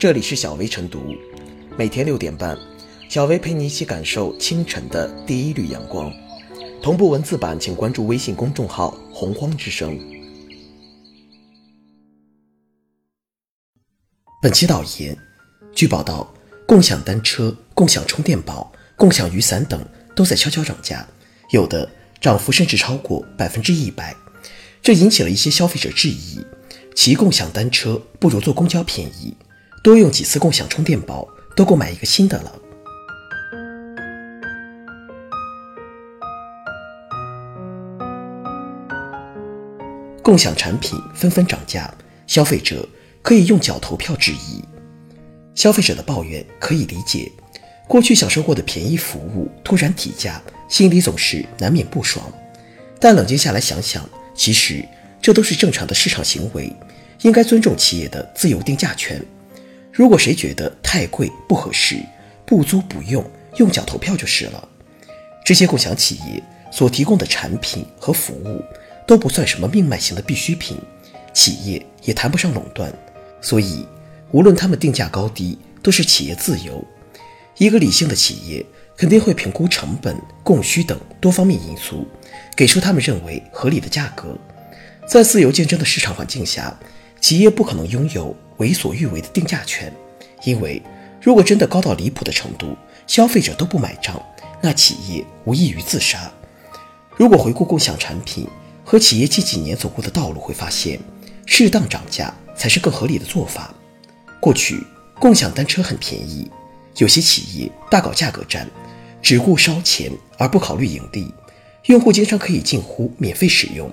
[0.00, 1.14] 这里是小薇晨读，
[1.76, 2.58] 每天六点半，
[3.10, 6.10] 小薇陪你一起感受清晨的第一缕阳光。
[6.82, 10.00] 同步文字版，请关注微信公众号“洪荒之声”。
[14.40, 15.14] 本期导言：
[15.74, 16.32] 据报道，
[16.66, 19.86] 共享单车、共享充电宝、共享雨伞等
[20.16, 21.06] 都在悄悄涨价，
[21.50, 21.86] 有的
[22.22, 24.16] 涨幅甚至超过百分之一百，
[24.80, 26.42] 这引起了一些消费者质疑：
[26.96, 29.36] 骑共享单车不如坐公交便宜。
[29.82, 31.26] 多用几次共享充电宝，
[31.56, 32.52] 都够买一个新的了。
[40.22, 41.92] 共享产品纷纷涨价，
[42.26, 42.86] 消费者
[43.22, 44.62] 可以用脚投票质疑。
[45.54, 47.32] 消费者的抱怨可以理解，
[47.88, 52.30] 过去享受过的便宜服务突然提价，心里总是难免不爽。
[53.00, 54.86] 但冷静下来想想，其实
[55.22, 56.70] 这都是正常的市场行为，
[57.22, 59.20] 应该尊重企业的自由定价权。
[60.00, 61.98] 如果谁觉得太贵不合适，
[62.46, 63.22] 不租不用，
[63.56, 64.66] 用脚投票就是了。
[65.44, 66.42] 这些共享企业
[66.72, 68.64] 所提供的产品和服务
[69.06, 70.78] 都不算什么命脉型的必需品，
[71.34, 72.90] 企业也谈不上垄断，
[73.42, 73.86] 所以
[74.30, 76.82] 无论他们定价高低，都是企业自由。
[77.58, 78.64] 一个理性的企业
[78.96, 82.08] 肯定会评估成本、供需等多方面因素，
[82.56, 84.34] 给出他们认为合理的价格。
[85.06, 86.74] 在自由竞争的市场环境下。
[87.20, 89.92] 企业不可能拥有为所欲为的定价权，
[90.44, 90.82] 因为
[91.20, 92.76] 如果真的高到离谱的程度，
[93.06, 94.20] 消费者都不买账，
[94.60, 96.30] 那企业无异于自杀。
[97.16, 98.46] 如果回顾共享产品
[98.84, 100.98] 和企业近几年走过的道路，会发现，
[101.44, 103.74] 适当涨价才是更合理的做法。
[104.40, 104.82] 过去
[105.18, 106.50] 共享单车很便宜，
[106.96, 108.66] 有些企业大搞价格战，
[109.20, 111.32] 只顾烧钱而不考虑盈利，
[111.86, 113.90] 用户经常可以近乎免费使用。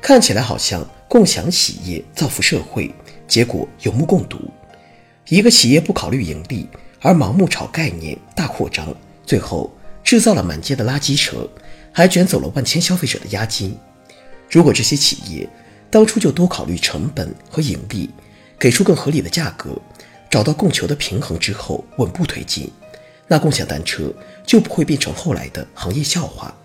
[0.00, 2.90] 看起来好像共享企业造福社会，
[3.28, 4.50] 结果有目共睹。
[5.28, 6.66] 一个企业不考虑盈利，
[7.02, 8.88] 而盲目炒概念、大扩张，
[9.26, 9.70] 最后
[10.02, 11.46] 制造了满街的垃圾车，
[11.92, 13.76] 还卷走了万千消费者的押金。
[14.50, 15.46] 如果这些企业
[15.90, 18.08] 当初就多考虑成本和盈利，
[18.58, 19.78] 给出更合理的价格，
[20.30, 22.72] 找到供求的平衡之后稳步推进，
[23.28, 24.10] 那共享单车
[24.46, 26.56] 就不会变成后来的行业笑话。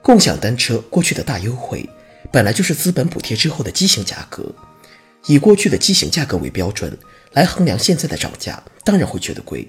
[0.00, 1.86] 共享单车过去的大优惠。
[2.30, 4.54] 本来就是资本补贴之后的畸形价格，
[5.26, 6.96] 以过去的畸形价格为标准
[7.32, 9.68] 来衡量现在的涨价，当然会觉得贵。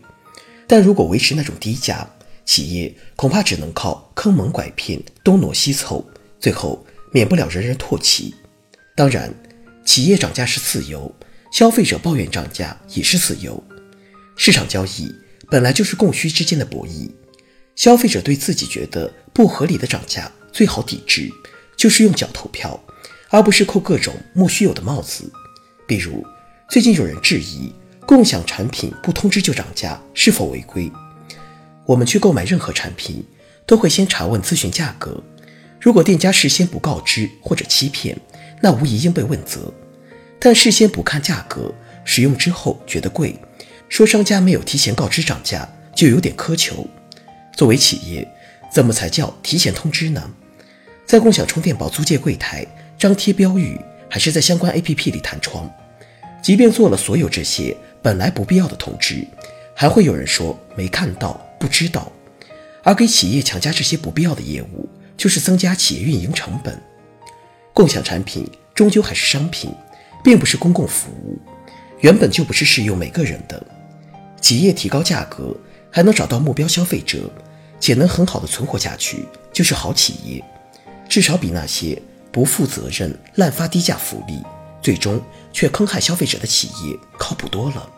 [0.68, 2.08] 但如果维持那种低价，
[2.46, 6.06] 企业恐怕只能靠坑蒙拐骗、东挪西凑，
[6.40, 8.36] 最后免不了人人唾弃。
[8.96, 9.34] 当然，
[9.86, 11.14] 企业涨价是自由，
[11.52, 13.64] 消费者抱怨涨价也是自由。
[14.36, 15.14] 市场交易
[15.50, 17.10] 本来就是供需之间的博弈，
[17.76, 21.30] 消费者对自己觉得不合理的涨价最好抵制。
[21.80, 22.78] 就是用脚投票，
[23.30, 25.32] 而不是扣各种莫须有的帽子。
[25.88, 26.26] 比如，
[26.70, 27.74] 最近有人质疑
[28.06, 30.92] 共享产品不通知就涨价是否违规。
[31.86, 33.26] 我们去购买任何产品，
[33.66, 35.24] 都会先查问咨询价格。
[35.80, 38.20] 如果店家事先不告知或者欺骗，
[38.62, 39.74] 那无疑应被问责。
[40.38, 41.74] 但事先不看价格，
[42.04, 43.40] 使用之后觉得贵，
[43.88, 46.86] 说商家没有提前告知涨价，就有点苛求。
[47.56, 48.28] 作为企业，
[48.70, 50.30] 怎么才叫提前通知呢？
[51.10, 52.64] 在共享充电宝租借柜台
[52.96, 55.68] 张贴标语，还是在相关 APP 里弹窗？
[56.40, 59.26] 即便做了所有这些本来不必要的通知，
[59.74, 62.12] 还会有人说没看到、不知道。
[62.84, 64.88] 而给企业强加这些不必要的业务，
[65.18, 66.80] 就是增加企业运营成本。
[67.74, 69.74] 共享产品终究还是商品，
[70.24, 71.40] 并不是公共服务，
[72.02, 73.60] 原本就不是适用每个人的。
[74.40, 75.58] 企业提高价格，
[75.90, 77.32] 还能找到目标消费者，
[77.80, 80.44] 且能很好的存活下去，就是好企业。
[81.10, 82.00] 至少比那些
[82.32, 84.44] 不负责任、滥发低价福利，
[84.80, 85.20] 最终
[85.52, 87.90] 却坑害消费者的企业靠谱多了。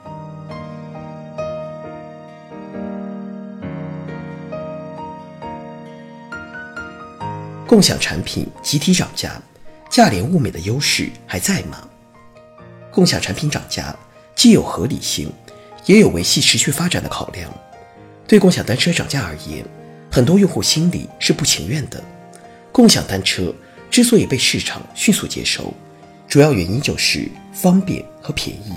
[7.67, 9.41] 共享产品集体涨价，
[9.89, 11.88] 价廉物美的优势还在吗？
[12.91, 13.94] 共享产品涨价
[14.35, 15.30] 既有合理性，
[15.86, 17.51] 也有维系持续发展的考量。
[18.25, 19.65] 对共享单车涨价而言，
[20.09, 22.01] 很多用户心里是不情愿的。
[22.71, 23.53] 共享单车
[23.89, 25.73] 之所以被市场迅速接受，
[26.27, 28.73] 主要原因就是方便和便宜。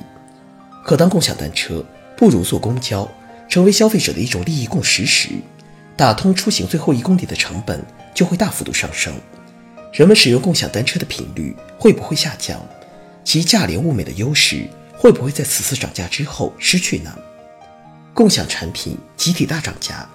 [0.85, 1.85] 可当共享单车
[2.17, 3.09] 不如坐公交
[3.49, 5.29] 成为消费者的一种利益共识时，
[5.97, 7.81] 打通出行最后一公里的成本
[8.13, 9.15] 就会大幅度上升。
[9.93, 12.61] 人们使用共享单车的频率会不会下降？
[13.23, 17.17] 其价廉物美的优势会不会在此次涨价之后失去呢？
[18.13, 20.09] 共享产品集体大涨价，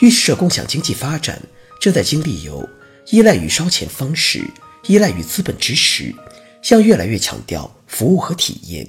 [0.00, 1.40] 预示着共享经济发展
[1.80, 2.68] 正在经历由
[3.10, 4.42] 依赖于烧钱方式，
[4.86, 6.14] 依赖于资本支持，
[6.62, 8.86] 向越来越强调服务和体验，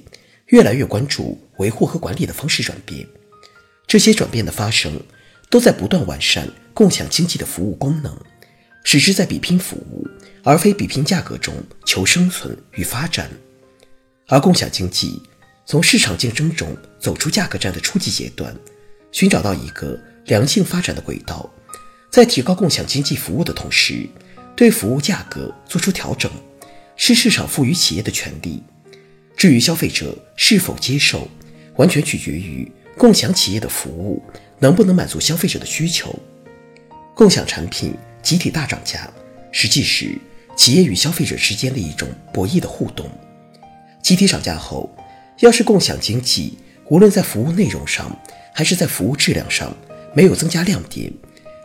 [0.48, 3.08] 越来越关注维护和管理的方式转变。
[3.88, 5.02] 这些转变的发生，
[5.50, 8.16] 都在不断完善共享经济的服务功能，
[8.84, 10.08] 使之在比拼服务
[10.44, 11.54] 而非比拼价格中
[11.86, 13.30] 求生存与发展。
[14.28, 15.22] 而共享经济
[15.66, 18.56] 从市场竞争中走出价格战的初级阶段，
[19.12, 21.52] 寻找到一个良性发展的轨道，
[22.14, 24.08] 在提高共享经济服务的同时，
[24.56, 26.32] 对服务价格做出调整，
[26.96, 28.62] 是市场赋予企业的权利。
[29.36, 31.28] 至于消费者是否接受，
[31.76, 34.22] 完全取决于共享企业的服务
[34.60, 36.14] 能不能满足消费者的需求。
[37.16, 39.12] 共享产品集体大涨价，
[39.52, 40.16] 实际是
[40.56, 43.10] 企业与消费者之间的一种博弈的互动。
[44.04, 44.96] 集体涨价后，
[45.40, 46.60] 要是共享经济
[46.92, 48.16] 无论在服务内容上
[48.54, 49.76] 还是在服务质量上
[50.14, 51.12] 没有增加亮点，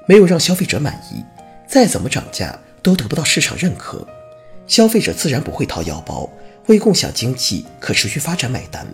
[0.08, 1.22] 没有让消费者满意，
[1.66, 4.08] 再怎么涨价都得不到市场认可，
[4.66, 6.26] 消费者自然不会掏腰包
[6.68, 8.86] 为共享经济可持续发展买单。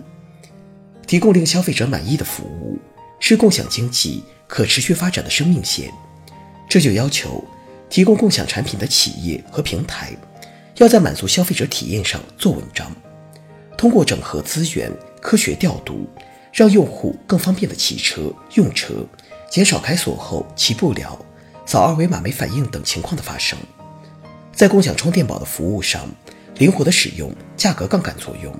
[1.06, 2.76] 提供令消费者满意的服务
[3.20, 5.88] 是共享经济可持续发展的生命线，
[6.68, 7.44] 这就要求
[7.88, 10.10] 提供共享产品的企业和平台
[10.78, 12.90] 要在满足消费者体验上做文章。
[13.78, 14.90] 通过整合资源、
[15.20, 16.08] 科学调度，
[16.52, 19.06] 让用户更方便的骑车、用车，
[19.54, 21.16] 减少开锁后骑不了、
[21.64, 23.56] 扫二维码没反应等情况的发生。
[24.52, 26.08] 在共享充电宝的服务上，
[26.56, 28.52] 灵活的使用价格杠杆作用。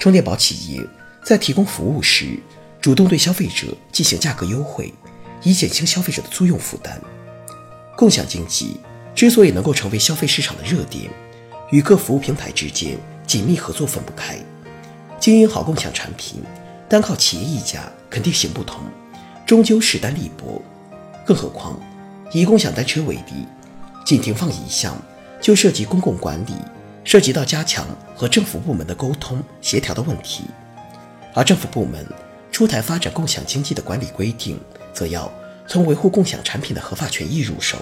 [0.00, 0.84] 充电宝企业
[1.24, 2.40] 在提供服务时，
[2.80, 4.92] 主动对消费者进行价格优惠，
[5.44, 7.00] 以减轻消费者的租用负担。
[7.96, 8.80] 共享经济
[9.14, 11.08] 之所以能够成为消费市场的热点，
[11.70, 12.98] 与各服务平台之间。
[13.28, 14.36] 紧密合作分不开，
[15.20, 16.42] 经营好共享产品，
[16.88, 18.80] 单靠企业一家肯定行不通，
[19.46, 20.60] 终究势单力薄。
[21.24, 21.80] 更何况，
[22.32, 23.46] 以共享单车为例，
[24.04, 25.00] 仅停放一项
[25.40, 26.52] 就涉及公共管理，
[27.04, 30.44] 涉及到加强和政府部门的沟通协调的问题。
[31.34, 32.04] 而政府部门
[32.50, 34.58] 出台发展共享经济的管理规定，
[34.92, 35.30] 则要
[35.68, 37.78] 从维护共享产品的合法权益入手，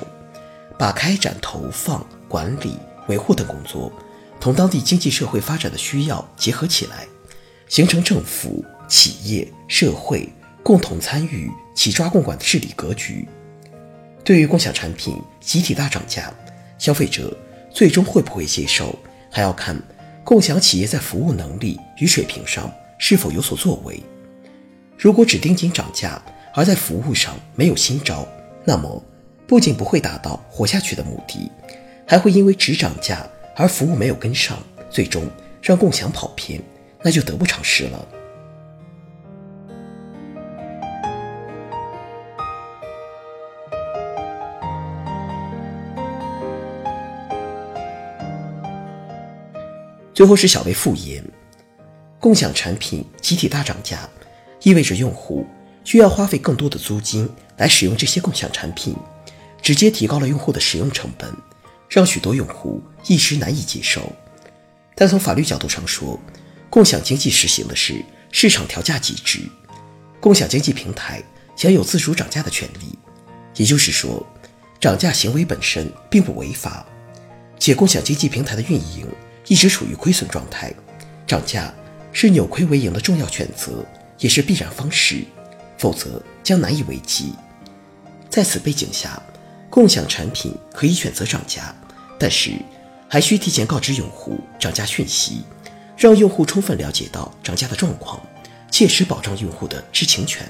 [0.79, 2.79] 把开展投放、管理、
[3.09, 3.93] 维护等工作。
[4.41, 7.07] 同当地经济社会发展的需要结合起来，
[7.69, 10.29] 形成政府、企业、社会
[10.65, 13.29] 共同参与、齐抓共管的治理格局。
[14.25, 16.33] 对于共享产品集体大涨价，
[16.79, 17.37] 消费者
[17.71, 18.99] 最终会不会接受，
[19.31, 19.79] 还要看
[20.25, 24.03] 共享企业在服务能力与水平上是否有所作为。
[24.97, 26.21] 如果只盯紧涨价，
[26.55, 28.27] 而在服务上没有新招，
[28.65, 29.05] 那么
[29.47, 31.51] 不仅不会达到活下去的目的，
[32.09, 33.29] 还会因为只涨价。
[33.57, 34.59] 而服务没有跟上，
[34.91, 35.31] 最终
[35.63, 36.61] 让共享跑偏，
[37.03, 38.09] 那就得不偿失了。
[50.15, 51.23] 最后是小微复言，
[52.21, 54.09] 共享产品集体大涨价，
[54.63, 55.45] 意味着用户
[55.83, 58.95] 需要花费更多的租金来使用这些共享产品，
[59.61, 61.35] 直接提高了用户的使用成本。
[61.89, 64.11] 让许多用户一时难以接受，
[64.95, 66.19] 但从法律角度上说，
[66.71, 68.03] 共享经济实行的是
[68.33, 69.41] 市场调价机制，
[70.21, 71.23] 共享经济平台
[71.55, 72.99] 享有自主涨价的权利。
[73.57, 74.27] 也就是说，
[74.81, 76.85] 涨价行为本身并不违法，
[77.59, 79.07] 且共享经济平台的运营
[79.47, 80.73] 一直处于亏损状态，
[81.27, 81.73] 涨价
[82.13, 83.85] 是扭亏为盈的重要选择，
[84.19, 85.25] 也是必然方式，
[85.79, 87.35] 否则将难以为继。
[88.31, 89.23] 在此背景下，
[89.71, 91.75] 共享产品可以选择涨价。
[92.19, 92.53] 但是，
[93.09, 95.43] 还需提前告知用户涨价讯息，
[95.97, 98.21] 让用户充分了解到涨价的状况，
[98.71, 100.47] 切实保障用户的知情权。